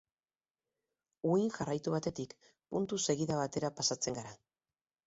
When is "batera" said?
3.45-3.75